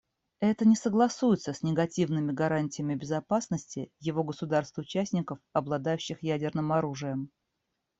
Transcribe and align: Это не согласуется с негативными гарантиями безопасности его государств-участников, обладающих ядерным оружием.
Это 0.39 0.65
не 0.67 0.75
согласуется 0.75 1.53
с 1.53 1.61
негативными 1.61 2.31
гарантиями 2.31 2.95
безопасности 2.95 3.91
его 3.99 4.23
государств-участников, 4.23 5.37
обладающих 5.53 6.23
ядерным 6.23 6.71
оружием. 6.71 7.29